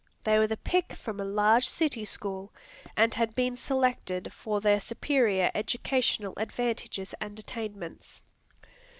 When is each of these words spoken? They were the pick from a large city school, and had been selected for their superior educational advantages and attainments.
They 0.23 0.39
were 0.39 0.47
the 0.47 0.57
pick 0.57 0.93
from 0.93 1.19
a 1.19 1.23
large 1.23 1.67
city 1.67 2.05
school, 2.05 2.51
and 2.97 3.13
had 3.13 3.35
been 3.35 3.55
selected 3.55 4.33
for 4.33 4.59
their 4.59 4.79
superior 4.79 5.51
educational 5.53 6.33
advantages 6.37 7.13
and 7.21 7.37
attainments. 7.37 8.23